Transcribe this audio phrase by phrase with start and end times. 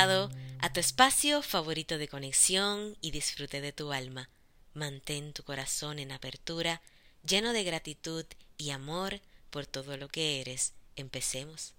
[0.00, 4.30] a tu espacio favorito de conexión y disfrute de tu alma.
[4.72, 6.80] Mantén tu corazón en apertura,
[7.22, 8.24] lleno de gratitud
[8.56, 10.72] y amor por todo lo que eres.
[10.96, 11.74] Empecemos.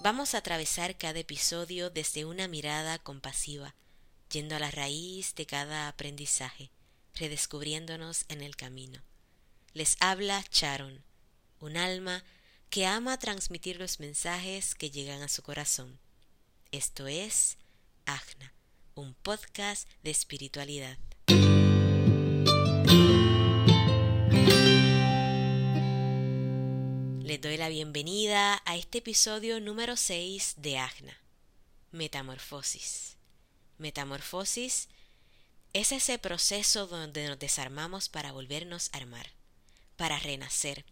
[0.00, 3.76] Vamos a atravesar cada episodio desde una mirada compasiva,
[4.32, 6.72] yendo a la raíz de cada aprendizaje,
[7.14, 9.00] redescubriéndonos en el camino.
[9.72, 11.04] Les habla Charon,
[11.60, 12.24] un alma
[12.70, 16.00] que ama transmitir los mensajes que llegan a su corazón.
[16.76, 17.56] Esto es
[18.04, 18.52] Agna,
[18.96, 20.98] un podcast de espiritualidad.
[27.22, 31.18] Les doy la bienvenida a este episodio número 6 de Agna,
[31.92, 33.16] Metamorfosis.
[33.78, 34.90] Metamorfosis
[35.72, 39.30] es ese proceso donde nos desarmamos para volvernos a armar,
[39.96, 40.84] para renacer,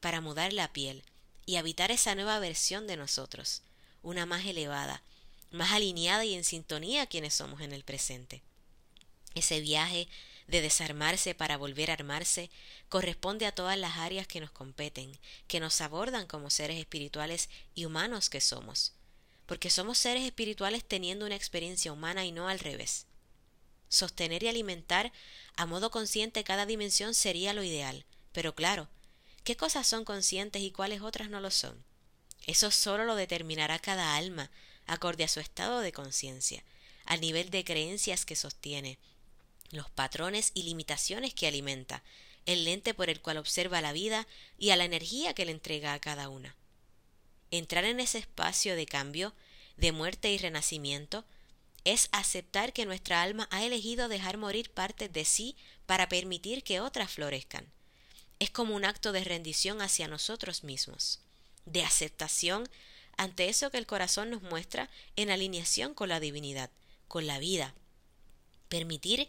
[0.00, 1.02] para mudar la piel
[1.46, 3.62] y habitar esa nueva versión de nosotros,
[4.02, 5.02] una más elevada,
[5.50, 8.42] más alineada y en sintonía a quienes somos en el presente.
[9.34, 10.08] Ese viaje
[10.50, 12.50] de desarmarse para volver a armarse
[12.88, 17.84] corresponde a todas las áreas que nos competen, que nos abordan como seres espirituales y
[17.84, 18.92] humanos que somos,
[19.46, 23.06] porque somos seres espirituales teniendo una experiencia humana y no al revés.
[23.88, 25.12] Sostener y alimentar
[25.56, 28.88] a modo consciente cada dimensión sería lo ideal, pero claro,
[29.44, 31.84] ¿qué cosas son conscientes y cuáles otras no lo son?
[32.46, 34.50] Eso solo lo determinará cada alma,
[34.90, 36.64] acorde a su estado de conciencia,
[37.04, 38.98] al nivel de creencias que sostiene,
[39.70, 42.02] los patrones y limitaciones que alimenta,
[42.44, 44.26] el lente por el cual observa la vida
[44.58, 46.56] y a la energía que le entrega a cada una.
[47.52, 49.32] Entrar en ese espacio de cambio,
[49.76, 51.24] de muerte y renacimiento,
[51.84, 56.80] es aceptar que nuestra alma ha elegido dejar morir partes de sí para permitir que
[56.80, 57.66] otras florezcan.
[58.40, 61.20] Es como un acto de rendición hacia nosotros mismos,
[61.64, 62.68] de aceptación
[63.20, 66.70] ante eso que el corazón nos muestra en alineación con la divinidad,
[67.06, 67.74] con la vida.
[68.70, 69.28] Permitir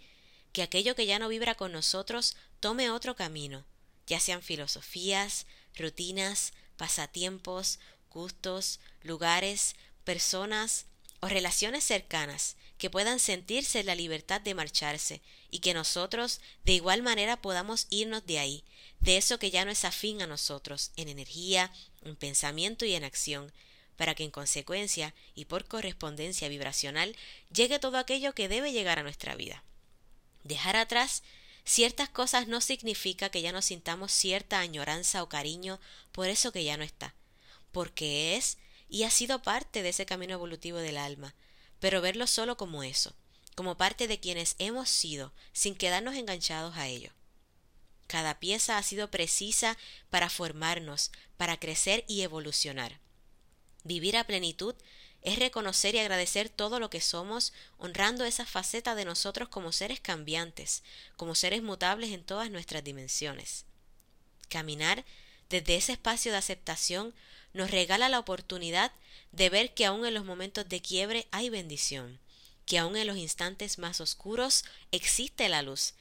[0.54, 3.66] que aquello que ya no vibra con nosotros tome otro camino,
[4.08, 5.46] ya sean filosofías,
[5.76, 7.80] rutinas, pasatiempos,
[8.10, 10.86] gustos, lugares, personas
[11.20, 17.02] o relaciones cercanas que puedan sentirse la libertad de marcharse y que nosotros de igual
[17.02, 18.64] manera podamos irnos de ahí,
[19.02, 21.74] de eso que ya no es afín a nosotros, en energía,
[22.04, 23.52] en pensamiento y en acción,
[24.02, 27.16] para que en consecuencia y por correspondencia vibracional
[27.54, 29.64] llegue todo aquello que debe llegar a nuestra vida.
[30.44, 31.22] Dejar atrás
[31.66, 35.80] ciertas cosas no significa que ya no sintamos cierta añoranza o cariño
[36.14, 37.14] por eso que ya no está,
[37.72, 38.58] porque es
[38.90, 41.36] y ha sido parte de ese camino evolutivo del alma,
[41.80, 43.16] pero verlo solo como eso,
[43.54, 47.12] como parte de quienes hemos sido, sin quedarnos enganchados a ello.
[48.08, 49.78] Cada pieza ha sido precisa
[50.10, 53.00] para formarnos, para crecer y evolucionar.
[53.84, 54.76] Vivir a plenitud
[55.22, 60.00] es reconocer y agradecer todo lo que somos, honrando esa faceta de nosotros como seres
[60.00, 60.84] cambiantes,
[61.16, 63.66] como seres mutables en todas nuestras dimensiones.
[64.50, 65.06] Caminar
[65.50, 67.14] desde ese espacio de aceptación
[67.54, 68.92] nos regala la oportunidad
[69.32, 72.20] de ver que aun en los momentos de quiebre hay bendición,
[72.66, 75.94] que aun en los instantes más oscuros existe la luz,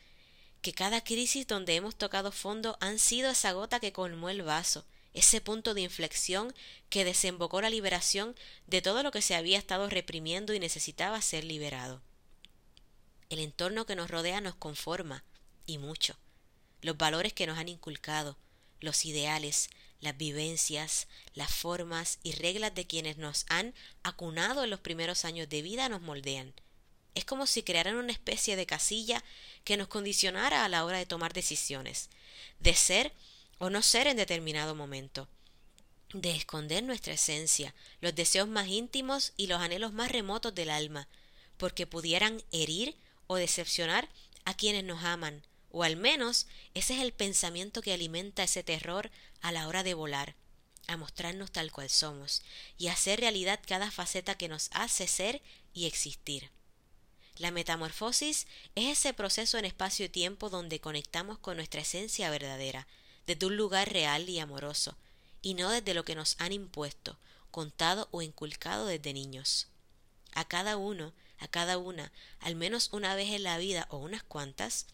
[0.62, 4.84] que cada crisis donde hemos tocado fondo han sido esa gota que colmó el vaso,
[5.12, 6.54] ese punto de inflexión
[6.88, 11.44] que desembocó la liberación de todo lo que se había estado reprimiendo y necesitaba ser
[11.44, 12.02] liberado.
[13.28, 15.24] El entorno que nos rodea nos conforma,
[15.66, 16.16] y mucho.
[16.82, 18.36] Los valores que nos han inculcado,
[18.80, 24.80] los ideales, las vivencias, las formas y reglas de quienes nos han acunado en los
[24.80, 26.54] primeros años de vida nos moldean.
[27.14, 29.22] Es como si crearan una especie de casilla
[29.64, 32.08] que nos condicionara a la hora de tomar decisiones,
[32.60, 33.12] de ser
[33.60, 35.28] o no ser en determinado momento,
[36.14, 41.06] de esconder nuestra esencia, los deseos más íntimos y los anhelos más remotos del alma,
[41.58, 44.08] porque pudieran herir o decepcionar
[44.46, 49.10] a quienes nos aman, o al menos ese es el pensamiento que alimenta ese terror
[49.42, 50.34] a la hora de volar,
[50.86, 52.42] a mostrarnos tal cual somos,
[52.78, 55.42] y hacer realidad cada faceta que nos hace ser
[55.74, 56.50] y existir.
[57.36, 62.88] La metamorfosis es ese proceso en espacio y tiempo donde conectamos con nuestra esencia verdadera,
[63.30, 64.96] desde un lugar real y amoroso,
[65.40, 67.16] y no desde lo que nos han impuesto,
[67.52, 69.68] contado o inculcado desde niños.
[70.32, 72.10] A cada uno, a cada una,
[72.40, 74.86] al menos una vez en la vida o unas cuantas,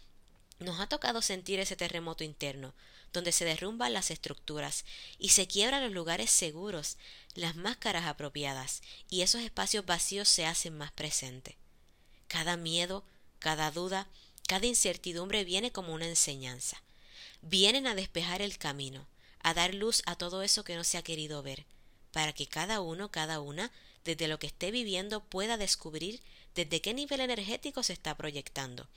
[0.59, 2.75] nos ha tocado sentir ese terremoto interno,
[3.15, 4.85] donde se derrumban las estructuras
[5.19, 6.99] y se quiebran los lugares seguros,
[7.35, 11.55] las máscaras apropiadas, y esos espacios vacíos se hacen más presentes.
[12.29, 13.03] Cada miedo,
[13.39, 14.09] cada duda,
[14.47, 16.83] cada incertidumbre viene como una enseñanza
[17.49, 19.07] vienen a despejar el camino,
[19.41, 21.65] a dar luz a todo eso que no se ha querido ver,
[22.13, 23.71] para que cada uno, cada una,
[24.05, 26.21] desde lo que esté viviendo, pueda descubrir
[26.55, 28.89] desde qué nivel energético se está proyectando.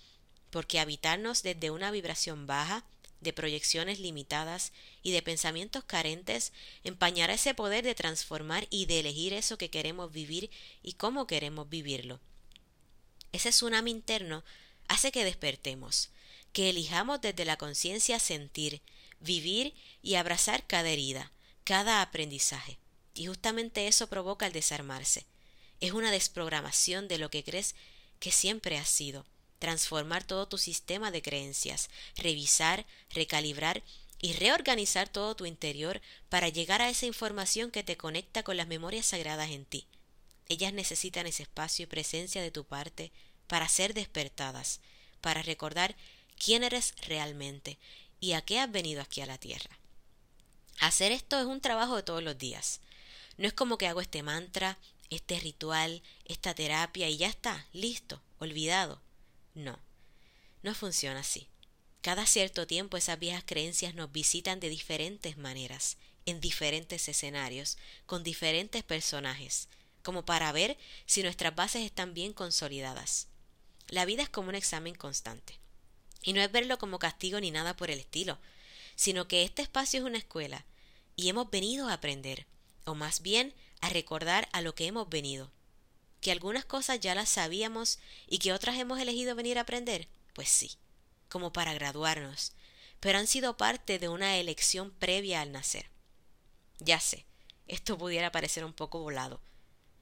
[0.50, 2.86] Porque habitarnos desde una vibración baja,
[3.22, 4.72] de proyecciones limitadas
[5.04, 6.54] y de pensamientos carentes
[6.84, 10.50] empañará ese poder de transformar y de elegir eso que queremos vivir
[10.81, 12.19] y cómo queremos vivirlo.
[13.31, 14.44] Ese tsunami interno
[14.88, 16.12] hace que despertemos,
[16.54, 18.81] que elijamos desde la conciencia sentir,
[19.19, 21.31] vivir y abrazar cada herida,
[21.63, 22.78] cada aprendizaje.
[23.13, 25.25] Y justamente eso provoca el desarmarse.
[25.81, 27.75] Es una desprogramación de lo que crees
[28.19, 29.25] que siempre has sido.
[29.60, 33.84] Transformar todo tu sistema de creencias, revisar, recalibrar
[34.22, 38.68] y reorganizar todo tu interior para llegar a esa información que te conecta con las
[38.68, 39.86] memorias sagradas en ti.
[40.48, 43.12] Ellas necesitan ese espacio y presencia de tu parte
[43.48, 44.81] para ser despertadas,
[45.22, 45.95] para recordar
[46.39, 47.77] quién eres realmente
[48.19, 49.77] y a qué has venido aquí a la tierra.
[50.80, 52.80] Hacer esto es un trabajo de todos los días.
[53.38, 58.21] No es como que hago este mantra, este ritual, esta terapia y ya está, listo,
[58.39, 59.01] olvidado.
[59.53, 59.80] No,
[60.63, 61.47] no funciona así.
[62.01, 68.24] Cada cierto tiempo esas viejas creencias nos visitan de diferentes maneras, en diferentes escenarios, con
[68.24, 69.68] diferentes personajes,
[70.01, 73.27] como para ver si nuestras bases están bien consolidadas.
[73.89, 75.58] La vida es como un examen constante.
[76.24, 78.38] Y no es verlo como castigo ni nada por el estilo,
[78.95, 80.66] sino que este espacio es una escuela
[81.16, 82.45] y hemos venido a aprender,
[82.86, 85.51] o más bien a recordar a lo que hemos venido.
[86.21, 90.07] ¿Que algunas cosas ya las sabíamos y que otras hemos elegido venir a aprender?
[90.33, 90.71] Pues sí,
[91.30, 92.54] como para graduarnos,
[93.00, 95.89] pero han sido parte de una elección previa al nacer.
[96.80, 97.25] Ya sé,
[97.68, 99.39] esto pudiera parecer un poco volado,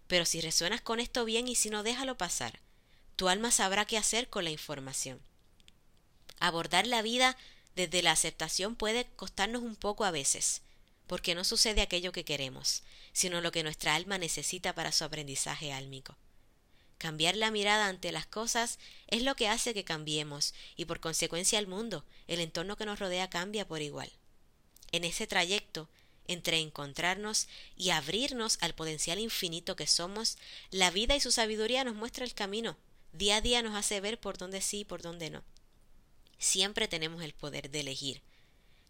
[0.07, 2.59] pero si resuenas con esto bien y si no, déjalo pasar.
[3.15, 5.19] Tu alma sabrá qué hacer con la información.
[6.39, 7.37] Abordar la vida
[7.75, 10.61] desde la aceptación puede costarnos un poco a veces,
[11.07, 15.71] porque no sucede aquello que queremos, sino lo que nuestra alma necesita para su aprendizaje
[15.71, 16.17] álmico.
[16.97, 21.59] Cambiar la mirada ante las cosas es lo que hace que cambiemos y por consecuencia
[21.59, 24.11] el mundo, el entorno que nos rodea cambia por igual.
[24.91, 25.89] En ese trayecto,
[26.27, 30.37] entre encontrarnos y abrirnos al potencial infinito que somos,
[30.71, 32.77] la vida y su sabiduría nos muestra el camino,
[33.13, 35.43] día a día nos hace ver por dónde sí y por dónde no.
[36.39, 38.21] Siempre tenemos el poder de elegir.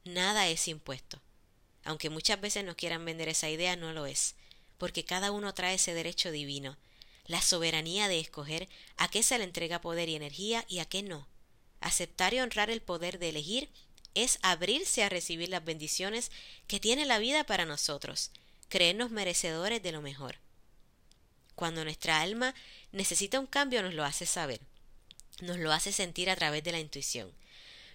[0.03, 1.21] Nada es impuesto.
[1.83, 4.35] Aunque muchas veces nos quieran vender esa idea, no lo es,
[4.77, 6.77] porque cada uno trae ese derecho divino,
[7.25, 8.67] la soberanía de escoger
[8.97, 11.27] a qué se le entrega poder y energía y a qué no.
[11.79, 13.69] Aceptar y honrar el poder de elegir
[14.15, 16.31] es abrirse a recibir las bendiciones
[16.67, 18.31] que tiene la vida para nosotros,
[18.67, 20.39] creernos merecedores de lo mejor.
[21.55, 22.53] Cuando nuestra alma
[22.91, 24.59] necesita un cambio nos lo hace saber
[25.41, 27.31] nos lo hace sentir a través de la intuición.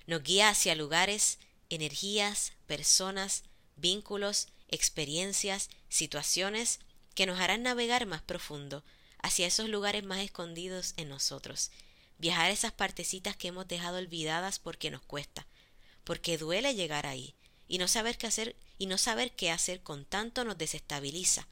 [0.06, 1.39] Nos guía hacia lugares,
[1.71, 3.44] energías, personas,
[3.77, 6.81] vínculos, experiencias, situaciones
[7.15, 8.85] que nos harán navegar más profundo
[9.19, 11.71] hacia esos lugares más escondidos en nosotros,
[12.19, 15.47] viajar esas partecitas que hemos dejado olvidadas porque nos cuesta,
[16.05, 17.35] porque duele llegar ahí,
[17.69, 21.47] y no saber qué hacer y no saber qué hacer con tanto nos desestabiliza.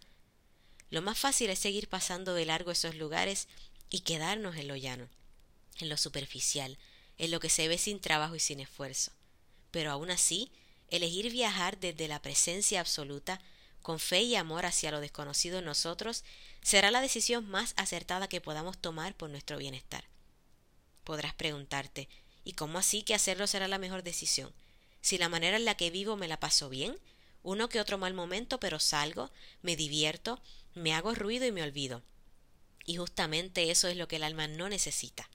[0.91, 3.47] Lo más fácil es seguir pasando de largo esos lugares
[3.89, 5.09] y quedarnos en lo llano
[5.79, 6.79] en lo superficial,
[7.19, 9.13] en lo que se ve sin trabajo y sin esfuerzo.
[9.71, 10.51] Pero aún así,
[10.89, 13.41] elegir viajar desde la presencia absoluta,
[13.83, 16.25] con fe y amor hacia lo desconocido en nosotros,
[16.63, 20.05] será la decisión más acertada que podamos tomar por nuestro bienestar.
[21.05, 22.09] Podrás preguntarte,
[22.45, 24.53] ¿y cómo así que hacerlo será la mejor decisión?
[25.01, 26.99] Si la manera en la que vivo me la paso bien,
[27.43, 29.31] uno que otro mal momento, pero salgo,
[29.63, 30.41] me divierto,
[30.75, 32.03] me hago ruido y me olvido.
[32.85, 35.29] Y justamente eso es lo que el alma no necesita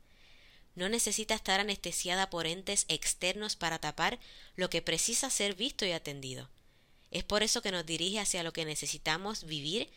[0.76, 4.20] no necesita estar anestesiada por entes externos para tapar
[4.56, 6.50] lo que precisa ser visto y atendido.
[7.12, 9.90] Es por eso que nos dirige hacia lo que necesitamos vivir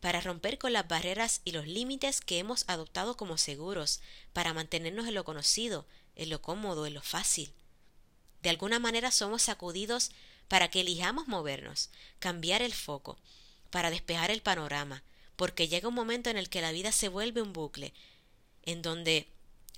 [0.00, 4.00] para romper con las barreras y los límites que hemos adoptado como seguros,
[4.32, 7.52] para mantenernos en lo conocido, en lo cómodo, en lo fácil.
[8.42, 10.10] De alguna manera somos sacudidos
[10.48, 13.18] para que elijamos movernos, cambiar el foco,
[13.70, 15.02] para despejar el panorama,
[15.36, 17.92] porque llega un momento en el que la vida se vuelve un bucle,
[18.62, 19.28] en donde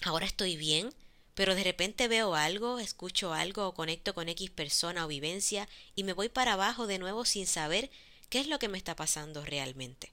[0.02, 0.92] ahora estoy bien,
[1.34, 6.04] pero de repente veo algo, escucho algo o conecto con X persona o vivencia y
[6.04, 7.90] me voy para abajo de nuevo sin saber
[8.28, 10.12] qué es lo que me está pasando realmente.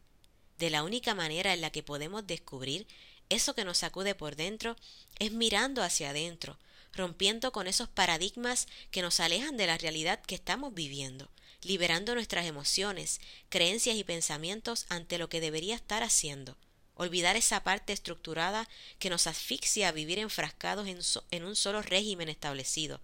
[0.58, 2.88] De la única manera en la que podemos descubrir
[3.30, 4.76] eso que nos sacude por dentro
[5.20, 6.60] es mirando hacia adentro,
[6.94, 11.30] rompiendo con esos paradigmas que nos alejan de la realidad que estamos viviendo,
[11.62, 16.56] liberando nuestras emociones, creencias y pensamientos ante lo que debería estar haciendo,
[16.96, 18.68] olvidar esa parte estructurada
[19.00, 23.00] que nos asfixia a vivir enfrascados en, un solo régimen establecido,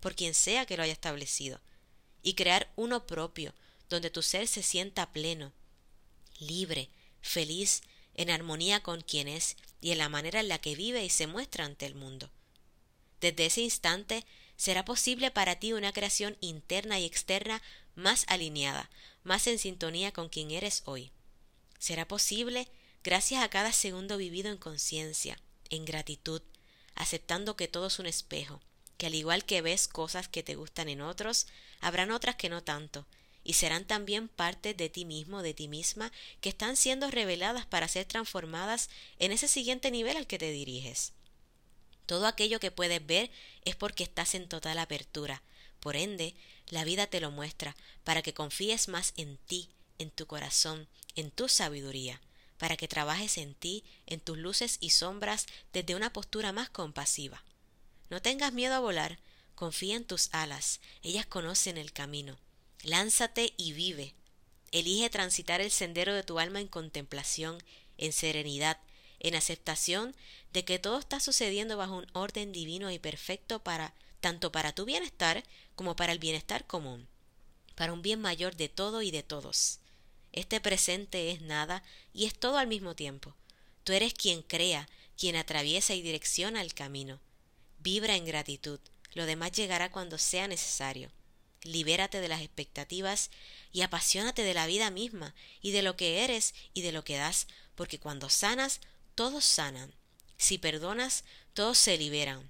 [0.00, 1.60] por quien sea que lo haya establecido,
[2.22, 3.54] y crear uno propio,
[3.88, 5.52] donde tu ser se sienta pleno,
[6.38, 7.82] libre, feliz,
[8.14, 11.26] en armonía con quien es y en la manera en la que vive y se
[11.26, 12.30] muestra ante el mundo.
[13.20, 14.24] Desde ese instante
[14.56, 17.62] será posible para ti una creación interna y externa
[17.94, 18.90] más alineada,
[19.22, 21.12] más en sintonía con quien eres hoy.
[21.78, 22.68] Será posible
[23.06, 25.38] gracias a cada segundo vivido en conciencia,
[25.70, 26.42] en gratitud,
[26.96, 28.60] aceptando que todo es un espejo,
[28.98, 31.46] que al igual que ves cosas que te gustan en otros,
[31.80, 33.06] habrán otras que no tanto,
[33.44, 36.10] y serán también parte de ti mismo, de ti misma,
[36.40, 41.12] que están siendo reveladas para ser transformadas en ese siguiente nivel al que te diriges.
[42.06, 43.30] Todo aquello que puedes ver
[43.64, 45.44] es porque estás en total apertura.
[45.78, 46.34] Por ende,
[46.70, 49.70] la vida te lo muestra para que confíes más en ti,
[50.00, 52.20] en tu corazón, en tu sabiduría,
[52.58, 57.44] para que trabajes en ti, en tus luces y sombras desde una postura más compasiva.
[58.10, 59.18] No tengas miedo a volar,
[59.54, 62.38] confía en tus alas, ellas conocen el camino.
[62.82, 64.14] Lánzate y vive.
[64.70, 67.62] Elige transitar el sendero de tu alma en contemplación,
[67.98, 68.78] en serenidad,
[69.18, 70.14] en aceptación
[70.52, 74.84] de que todo está sucediendo bajo un orden divino y perfecto para tanto para tu
[74.84, 75.44] bienestar
[75.74, 77.06] como para el bienestar común,
[77.74, 79.80] para un bien mayor de todo y de todos.
[80.36, 81.82] Este presente es nada
[82.14, 83.34] y es todo al mismo tiempo.
[83.82, 84.88] Tú eres quien crea,
[85.18, 87.18] quien atraviesa y direcciona el camino.
[87.80, 88.78] Vibra en gratitud,
[89.14, 91.10] lo demás llegará cuando sea necesario
[91.66, 93.30] libérate de las expectativas
[93.72, 97.16] y apasionate de la vida misma y de lo que eres y de lo que
[97.16, 98.80] das, porque cuando sanas,
[99.14, 99.92] todos sanan.
[100.38, 101.24] Si perdonas,
[101.54, 102.48] todos se liberan.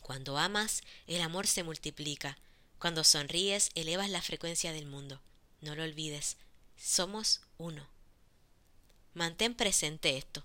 [0.00, 2.38] Cuando amas, el amor se multiplica.
[2.78, 5.20] Cuando sonríes, elevas la frecuencia del mundo.
[5.60, 6.36] No lo olvides,
[6.78, 7.86] somos uno.
[9.12, 10.44] Mantén presente esto.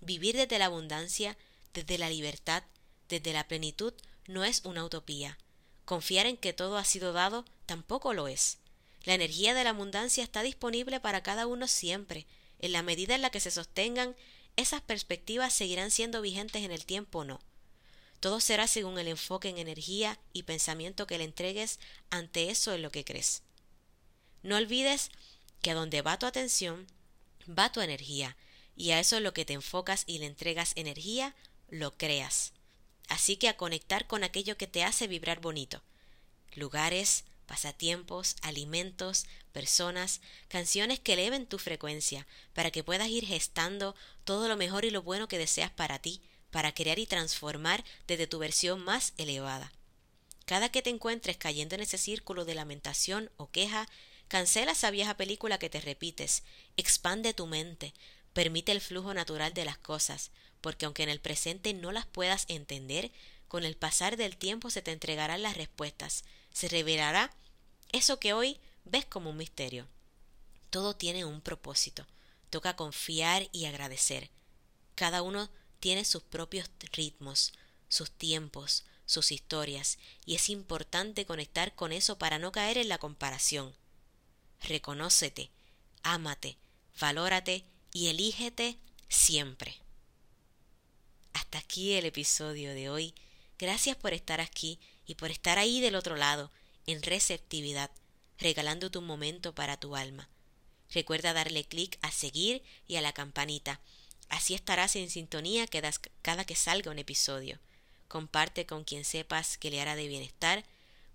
[0.00, 1.38] Vivir desde la abundancia,
[1.72, 2.64] desde la libertad,
[3.08, 3.94] desde la plenitud,
[4.26, 5.38] no es una utopía,
[5.84, 8.58] Confiar en que todo ha sido dado tampoco lo es.
[9.04, 12.26] La energía de la abundancia está disponible para cada uno siempre.
[12.60, 14.14] En la medida en la que se sostengan,
[14.56, 17.40] esas perspectivas seguirán siendo vigentes en el tiempo o no.
[18.20, 22.82] Todo será según el enfoque en energía y pensamiento que le entregues ante eso en
[22.82, 23.42] lo que crees.
[24.44, 25.10] No olvides
[25.62, 26.86] que a donde va tu atención,
[27.48, 28.36] va tu energía,
[28.76, 31.34] y a eso lo que te enfocas y le entregas energía,
[31.68, 32.52] lo creas.
[33.08, 35.82] Así que a conectar con aquello que te hace vibrar bonito.
[36.54, 44.48] Lugares, pasatiempos, alimentos, personas, canciones que eleven tu frecuencia, para que puedas ir gestando todo
[44.48, 48.38] lo mejor y lo bueno que deseas para ti, para crear y transformar desde tu
[48.38, 49.72] versión más elevada.
[50.44, 53.88] Cada que te encuentres cayendo en ese círculo de lamentación o queja,
[54.32, 56.42] cancela esa vieja película que te repites,
[56.78, 57.92] expande tu mente,
[58.32, 60.30] permite el flujo natural de las cosas,
[60.62, 63.12] porque aunque en el presente no las puedas entender,
[63.46, 67.30] con el pasar del tiempo se te entregarán las respuestas, se revelará
[67.92, 69.86] eso que hoy ves como un misterio.
[70.70, 72.06] Todo tiene un propósito,
[72.48, 74.30] toca confiar y agradecer.
[74.94, 77.52] Cada uno tiene sus propios ritmos,
[77.90, 82.96] sus tiempos, sus historias, y es importante conectar con eso para no caer en la
[82.96, 83.74] comparación.
[84.62, 85.50] Reconócete,
[86.02, 86.56] ámate,
[87.00, 88.78] valórate y elígete
[89.08, 89.74] siempre.
[91.32, 93.14] Hasta aquí el episodio de hoy.
[93.58, 96.50] Gracias por estar aquí y por estar ahí del otro lado,
[96.86, 97.90] en receptividad,
[98.38, 100.28] regalando tu momento para tu alma.
[100.90, 103.80] Recuerda darle clic a seguir y a la campanita.
[104.28, 107.58] Así estarás en sintonía cada que salga un episodio.
[108.08, 110.64] Comparte con quien sepas que le hará de bienestar.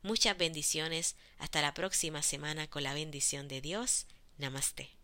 [0.07, 1.17] Muchas bendiciones.
[1.37, 4.07] Hasta la próxima semana con la bendición de Dios.
[4.37, 4.96] Namaste.